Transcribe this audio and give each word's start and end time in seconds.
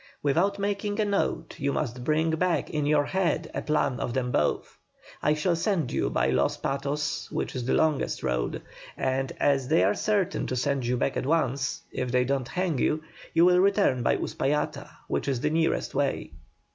Without 0.23 0.57
making 0.57 0.99
a 0.99 1.05
note, 1.05 1.59
you 1.59 1.71
must 1.71 2.03
bring 2.03 2.31
back 2.31 2.71
in 2.71 2.87
your 2.87 3.05
head 3.05 3.51
a 3.53 3.61
plan 3.61 3.99
of 3.99 4.15
them 4.15 4.31
both. 4.31 4.79
I 5.21 5.35
shall 5.35 5.55
send 5.55 5.91
you 5.91 6.09
by 6.09 6.31
Los 6.31 6.57
Patos 6.57 7.29
which 7.31 7.55
is 7.55 7.65
the 7.65 7.75
longest 7.75 8.23
road, 8.23 8.63
and 8.97 9.31
as 9.39 9.67
they 9.67 9.83
are 9.83 9.93
certain 9.93 10.47
to 10.47 10.55
send 10.55 10.87
you 10.87 10.97
back 10.97 11.17
at 11.17 11.27
once, 11.27 11.83
if 11.91 12.11
they 12.11 12.25
don't 12.25 12.47
hang 12.47 12.79
you, 12.79 13.03
you 13.35 13.45
will 13.45 13.59
return 13.59 14.01
by 14.01 14.17
Uspallata, 14.17 14.89
which 15.07 15.27
is 15.27 15.41
the 15.41 15.51
nearest 15.51 15.93
way." 15.93 16.31